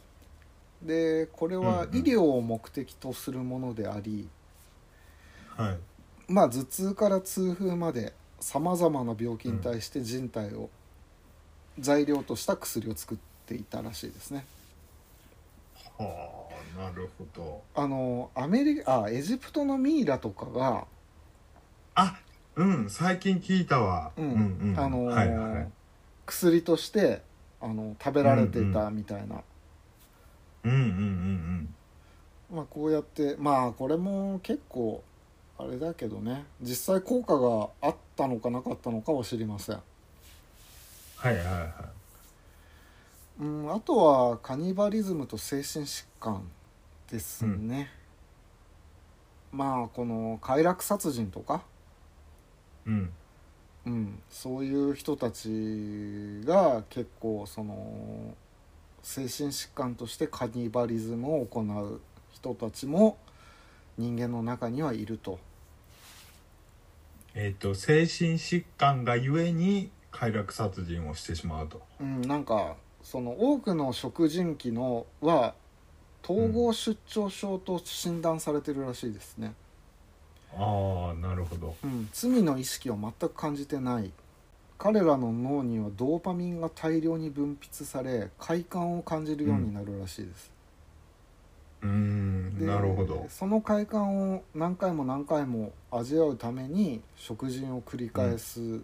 [0.82, 1.98] でこれはうんうん。
[2.00, 4.28] 医療を目的とするものであり、
[5.56, 5.78] はい。
[6.28, 10.70] まあ頭痛から痛風までさまざまな病気に対して人体を
[11.78, 14.46] 材料とした薬を作っていたらしいですね。
[16.00, 17.62] はあなるほど。
[17.76, 20.86] あのアメリカあエジプトのミイラとかが
[21.96, 22.20] あ
[22.56, 24.12] うん最近聞いたわ。
[24.18, 24.26] うん。
[24.26, 24.80] うんうん。
[24.80, 25.68] あのーはいはい。
[26.26, 27.22] 薬として
[27.60, 29.42] あの食べられていたみたいな、
[30.64, 32.56] うんうんうん。
[32.56, 35.04] まあこうやってまあこれも結構
[35.58, 36.46] あれだけどね。
[36.62, 39.76] 実際効果があったのかなかったのかは知りません、
[41.18, 41.68] はいはいはい。
[43.42, 46.44] うん、あとはカニバリズムと精神疾患
[47.12, 47.89] ですね、
[49.52, 51.62] まあこの快楽殺人とか、
[52.86, 53.10] うん。
[53.86, 55.50] うん、そういう人たち
[56.45, 58.34] が結構その
[59.02, 62.00] 精神疾患としてカニバリズムを行う
[62.32, 63.17] 人たちも
[63.97, 65.39] 人間の中にはいると。
[67.34, 71.82] えっ、と精神疾患がゆえに快楽殺人をしてしまうと。
[72.00, 75.56] うん、なんかその多くの食人鬼のは
[76.24, 79.54] 統合失調症と診断されてるらしいですね、
[80.56, 81.76] ああなるほど。
[81.84, 84.12] うん、罪の意識を全く感じてない。
[84.78, 90.52] 彼らの脳にはドーパミンが大量に分泌され快感を感じるようになるらしいです、
[91.84, 92.58] うーん。
[92.58, 93.28] でなるほど。
[93.30, 98.82] その快感を何回も何回も味わうために食人を繰り返す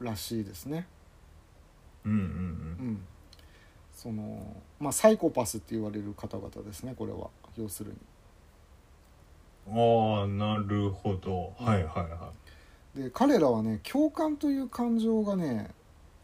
[0.00, 0.86] らしいですね、
[2.04, 2.12] うん。
[2.12, 2.18] うん。
[2.18, 3.06] うん、
[3.94, 7.28] そのまあサイコパスって言われる方々ですねこれは。
[7.56, 7.96] 要するに。
[7.96, 8.12] うん
[9.70, 11.66] ああなるほど、うん。
[11.66, 12.32] はいはいは
[12.96, 15.70] で彼らはね共感という感情がね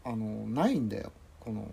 [0.03, 1.11] あのないんだよ。
[1.39, 1.67] この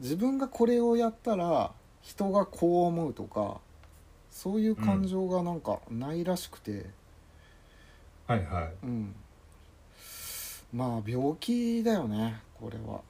[0.00, 3.60] 自分がこれをやったら人がこう思うとか
[4.30, 6.84] そういう感情がなんかないらしくて、い
[8.26, 8.72] はいはい。
[8.82, 9.14] うん。
[10.72, 13.00] まあ病気だよねこれは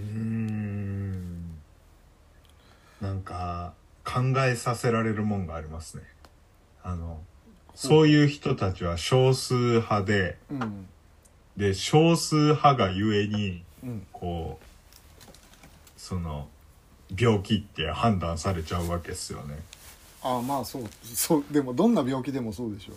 [0.00, 1.40] うーん。
[3.00, 3.72] なんか
[4.04, 6.02] 考えさせられるもんがありますね。
[6.82, 7.20] あの
[7.74, 10.86] そういう人たちは少数派でうん。
[11.56, 14.06] で少数派がゆえにうん。
[14.12, 14.64] こう
[15.96, 16.48] その
[17.16, 19.58] 病気って判断されちゃうわけですよね。
[20.22, 22.92] ああまあそうそうでもどんな病気でもそうでしょ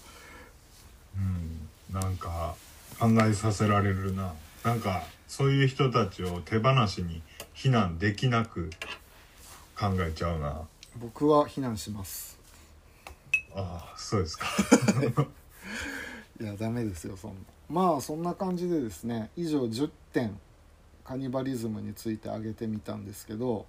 [1.17, 1.99] うん。
[2.01, 2.55] なんか
[2.99, 4.33] 考えさせられるな。
[4.63, 5.03] なんか
[5.35, 7.23] そういう人たちを手放しに
[7.55, 8.69] 避難できなく
[9.75, 10.61] 考えちゃうな。
[10.97, 12.37] 僕は非難します。
[13.55, 14.45] ああそうですか。
[16.39, 17.37] いやダメですよそんな。
[17.67, 20.39] まあそんな感じでですね以上10点
[21.03, 23.65] カニバリズムについて挙げてみたんですけど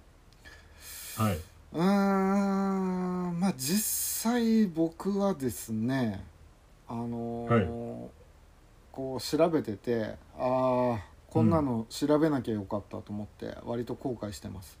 [1.17, 1.35] はい。
[1.73, 6.23] うーんまあ実際僕はですね
[6.87, 8.07] あのー
[8.91, 14.79] こう調べててああこんなの調べなきゃよかったと思って割と後悔してます。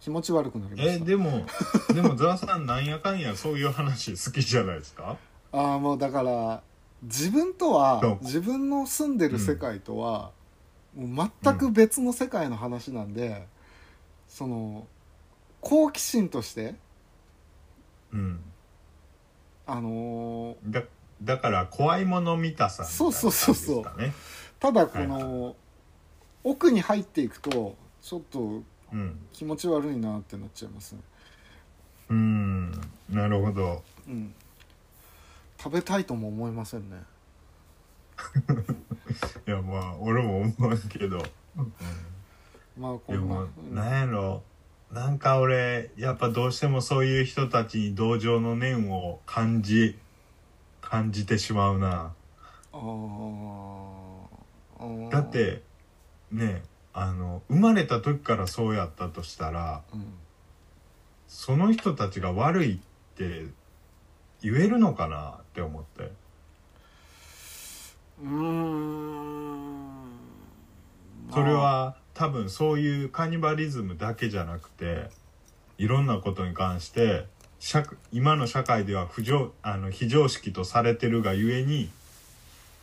[0.00, 0.92] 気持ち悪くなりました。
[0.94, 1.44] えでも
[1.92, 5.16] でもザワさんなんやかんやそういう話好きじゃないですか？
[5.50, 6.62] ああもうだから
[7.02, 10.30] 自分とは自分の住んでる世界とは、
[10.96, 13.48] もう全く別の世界の話なんで、
[14.28, 14.86] その
[15.60, 16.76] 好奇心として
[18.12, 18.40] うん。
[19.66, 20.82] あのーだ
[21.20, 23.84] だから怖いもの見たさみたいなそうそうそうそう。
[24.60, 25.56] ただこの、
[26.46, 29.18] 奥に入っていくとちょっとうん。
[29.32, 31.00] 気持ち悪いなってなっちゃいますね。
[32.08, 32.70] うん。
[33.10, 33.82] なるほど。
[34.06, 34.32] うん。
[35.58, 37.02] 食べたいとも思いませんね。
[39.46, 41.18] いやまあ俺も思うけど、
[42.78, 43.18] まあこんな。
[43.18, 44.44] でもうんなんやろ。
[44.92, 49.98] なんか俺やっぱどうしてもそういう人たちに同情の念を感じ
[50.80, 52.14] 感じてしまうな。
[52.72, 52.78] あ
[55.10, 55.62] だって
[56.32, 56.62] ね
[56.92, 60.04] あの生まれた時からそうやったとしたらうん。
[61.28, 62.78] その人たちが悪いっ
[63.16, 63.46] て
[64.42, 66.12] 言えるのかなって思って。
[68.22, 69.86] うーん。
[71.32, 75.10] それは多分そういうカニバリズムだけじゃなくて
[75.76, 77.26] いろんなことに関して
[77.58, 81.90] 社今の社会では不常あの非常識とされてるがゆえに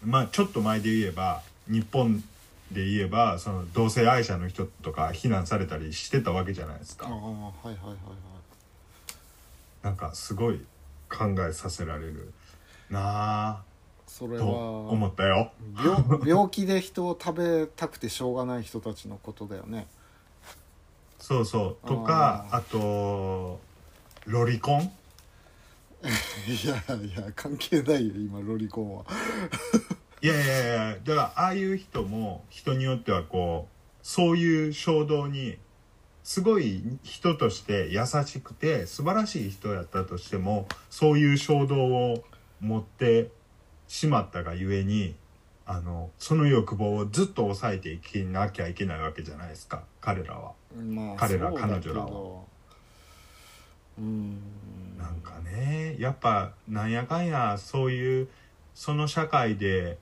[0.06, 2.24] まあちょっと前で言えば日本
[2.74, 7.08] で言えばその同性愛者の人とか非難されたりしてたわけじゃないですか。
[7.08, 7.98] ああはいはいはいはい。
[9.84, 10.62] なんかすごい
[11.10, 12.34] 考えさせられる
[12.90, 13.64] なあ
[14.06, 15.52] とそれは思ったよ。
[15.78, 19.88] 病 病気で人を食べたくてしょうがない人たちのことだよね。
[21.20, 21.88] そうそう。
[21.88, 23.60] とかああと
[24.26, 24.92] ロリコン？
[26.04, 29.06] いやいや関係ないよ今ロリコンは
[30.24, 35.58] いやいやいやだからああいう人も人によってはこうそういう衝動に
[36.24, 42.24] すごい人として優しくて素晴らしい人やったとしてもそういう衝動を
[42.62, 43.32] 持って
[43.90, 45.14] しまったがゆえに
[45.66, 50.54] あのその欲望をずっと抑えていきなきゃいけないわけじゃないですか彼らは。
[50.74, 52.42] まあ彼ら彼女らは。
[53.98, 54.38] うん。
[54.98, 58.30] なんかねやっぱなんやかんやそういう
[58.74, 59.98] その社会で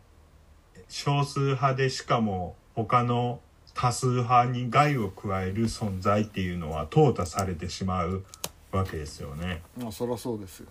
[0.92, 3.40] 少数派でしかも他の
[3.74, 8.26] 多数派に害を加える存在っていうのは淘汰されてしまう
[8.74, 9.62] わけですよね。
[9.78, 10.68] まあそりゃそうですよ。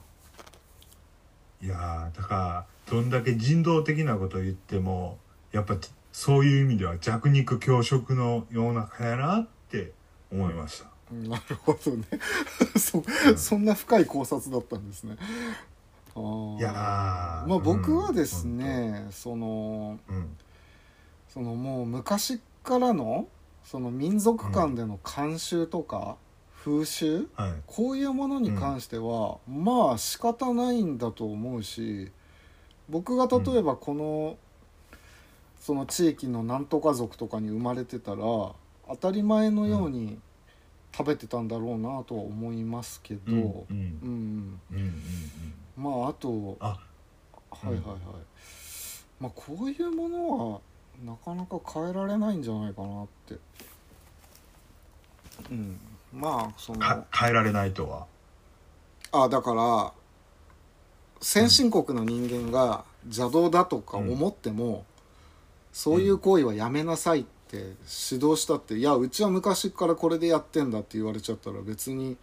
[1.62, 5.18] いやーだからどんだけ人道的なこと言っても
[5.52, 5.76] やっぱ
[6.12, 9.92] そういう意味では弱肉強食の世の中やなって
[10.30, 10.90] 思いました。
[11.10, 12.04] なるほどね。
[12.78, 13.02] そ
[13.36, 15.16] そんな深い考察だったんですね
[16.16, 16.72] いやー。
[16.74, 20.36] まあ僕はですね、そのうん。
[21.28, 23.28] そのもう昔からの
[23.62, 26.16] その民族間での慣習とか
[26.64, 27.52] 風習、はい。
[27.66, 32.10] こういうものに関しては、まあ仕方ないんだと思うし
[32.88, 34.36] 僕が例えばこの、
[35.60, 38.56] その地域のなんとか族とかに生まれてたら当
[39.00, 40.18] たり前のように
[40.92, 43.66] 食べてたんだろうなとは思いますけど、
[45.80, 46.78] うんうんうんうんうんまああとあ
[47.50, 47.98] はいはいはい、
[49.18, 50.60] まあこういうものは
[51.04, 53.36] なかなか変えられないんじゃないかなって。
[55.50, 55.80] うん。
[56.12, 58.06] まあそのか変えられないとは。
[59.12, 59.92] あだから
[61.20, 64.84] 先進国の人間が邪道だとか思っても、
[65.72, 72.16] そういう行為はやめなさいって指導したっていやうちは昔からこれでやってんだって言われちゃったら別に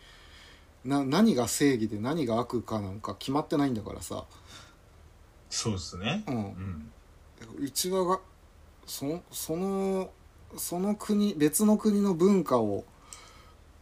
[0.87, 4.23] な何が正義で何が悪かなんか決まってないんだからさ、
[5.49, 6.23] そうですね。
[6.27, 6.35] うん。
[6.35, 6.91] う、ん。
[7.59, 8.19] うちはが
[8.85, 10.09] そその
[10.55, 12.85] その国別の国の文化を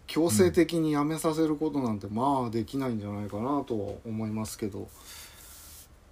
[0.08, 4.88] 強制的にやめさせることなんて、まあできないんじゃないかなとは思いますけど。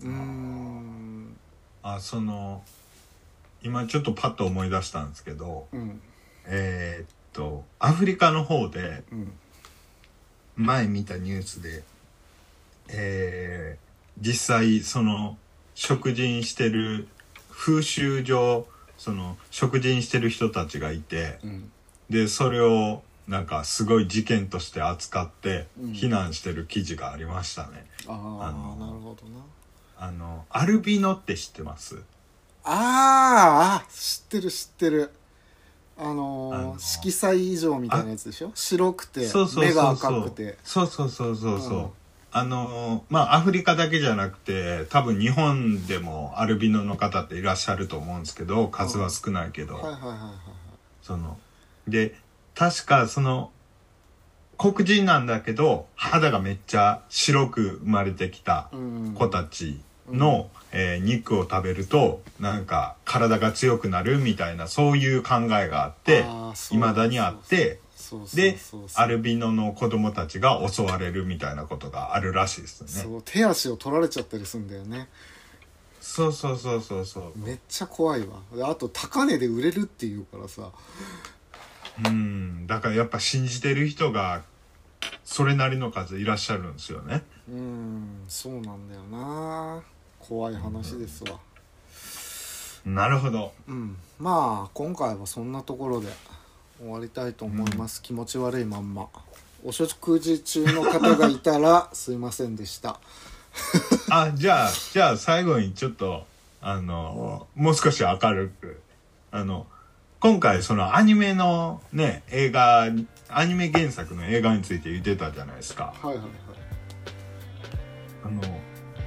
[0.01, 0.09] うー。
[0.09, 1.35] ん。
[1.81, 2.63] あその
[3.63, 5.99] 今ちょっとパッと思い出したんですけどうん。
[6.45, 9.33] えーっとアフリカの方でうん
[10.55, 11.83] 前見たニュースで
[12.89, 13.83] えー
[14.21, 15.37] 実際その
[15.73, 17.07] 食人してる
[17.49, 21.71] 風習上その食人してる人たちがいてうん。
[22.09, 25.93] でそれをなんかすごい事件として扱ってうん。
[25.93, 27.85] 非難してる記事がありましたね。
[28.07, 29.39] あああのなるほどな。
[29.97, 32.03] あのアルビノって知ってます？
[32.63, 35.11] あーあ知ってる知ってる
[35.97, 36.79] あのーあのー。
[36.79, 38.51] 色彩以上みたいなやつでしょ？
[38.55, 39.27] 白くて
[39.57, 40.57] 目が赤くて。
[40.63, 41.89] そうそうそうそうそう、うん。
[42.31, 50.19] あのーまあアフリカだけじゃなくて多分日本でもアルビノの方っていらっしゃると思うんですけど数は少ないけど、はいはいはいはい。
[51.03, 51.37] その
[51.87, 52.15] で
[52.55, 53.51] 確かその
[54.57, 59.13] 黒人なんだけど肌がめっちゃ白く生まれてきたうん。
[59.13, 59.79] 子たち
[60.11, 66.25] の、えー肉を食べるとなんか体が強くなるみたいなそういう考えがあって
[66.71, 67.79] いまだにあって
[68.35, 68.57] で
[68.95, 72.87] アルビノの子供たちが襲われるみたいなことがあるらしいですね。
[72.87, 75.07] そう手足を取られちゃったりするんだよね。
[76.01, 77.39] そうそうそうそうそう。
[77.39, 78.41] めっちゃ怖いわ。
[78.53, 80.71] であと高値で売れるっていうからさ。
[82.05, 82.67] うん。
[82.67, 84.43] だからやっぱ信じてる人が
[85.23, 89.83] それなりの数いらっしゃるんですよねうんそうなんだよな。
[90.19, 91.39] 怖い話ですわ。
[92.85, 93.51] なるほど。
[93.67, 93.97] うん。
[94.19, 96.07] まあ今回はそんなところで
[96.79, 99.07] 終わりたいと思います、気持ち悪いまんま。
[99.65, 102.99] お食事中の方がいたら すいませんでした。
[104.09, 106.25] あじゃあじゃあ最後にちょっと
[106.61, 108.81] あのもう少し明るく。
[109.31, 109.65] あの
[110.19, 112.87] 今回そのアニメのね映画
[113.27, 115.93] アニメ原作の映画について言ってたじゃないですか。
[116.01, 116.17] はいはい。
[116.17, 116.27] はい
[118.25, 118.41] あの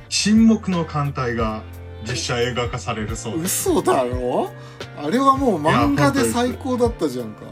[0.08, 1.62] 沈黙の艦隊が
[2.08, 3.70] 実写映画化されるそうです。
[3.70, 4.50] 嘘だろ？
[4.96, 7.42] あれはもう漫画で最高だったじゃんか。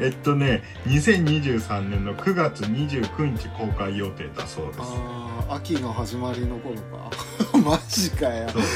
[0.00, 4.78] えっとね2023年の9月29日公開予定だそうです。
[4.80, 7.10] ああ秋の始まりの頃か。
[7.58, 8.48] マジかよ。
[8.48, 8.72] そうそう。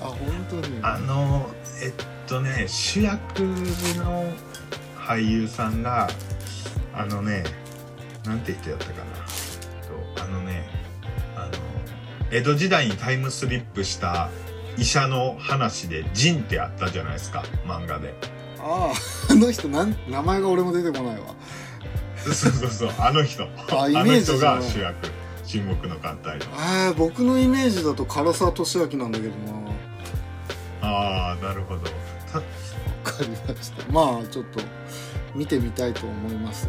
[0.00, 0.78] あ本当に。
[0.82, 1.50] あの
[1.82, 1.92] えっ
[2.28, 4.24] とね主役の
[4.96, 6.08] 俳優さんが
[6.94, 7.42] あのね
[8.24, 9.12] なんて言ってやったかな。
[10.16, 10.68] とあのね
[11.36, 11.52] あの
[12.30, 14.30] 江戸時代にタイムスリップした
[14.78, 18.14] 医者の話で「ジン」ってあったじゃないですか漫画で。
[18.58, 21.34] あああの人なん名前が俺も出てこないわ。
[22.16, 23.44] そうそうそうあの人。
[23.70, 25.10] あイメあの人が主役
[25.44, 26.44] 沈黙の艦隊の。
[26.56, 29.52] ああ僕のイメージだと唐沢俊明なんだけどな。
[30.80, 31.80] ああなるほど。
[32.32, 32.44] たわ
[33.04, 33.92] かりました。
[33.92, 34.60] まあちょっと
[35.34, 36.68] 見てみたいと思います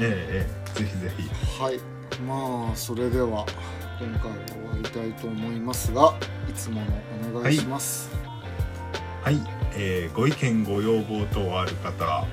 [0.00, 0.46] えええ
[0.76, 0.78] え。
[0.78, 1.62] ぜひぜひ。
[1.62, 2.00] はい。
[2.26, 3.46] まあそれでは
[4.00, 6.14] 今回は終わりたいと思いますが
[6.48, 6.80] いつも
[7.32, 8.10] のお願いします、
[9.22, 9.36] はい、
[9.74, 12.26] えーご意見ご要望等ある方は、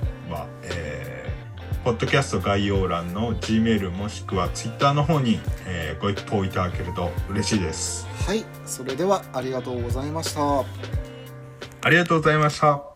[0.62, 1.28] えー
[1.84, 8.06] ポッドキャスト概要欄の G メールもしくは Twitter の方に、えーご一報いただけると嬉しいです。
[8.26, 8.44] はい。
[8.66, 10.40] それではありがとうございました。
[10.60, 10.64] あ
[11.88, 12.87] りがとうございました